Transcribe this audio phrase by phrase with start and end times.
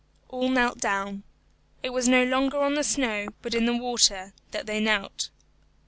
[0.29, 1.21] All knelt down.
[1.83, 5.29] It was no longer on the snow, but in the water, that they knelt.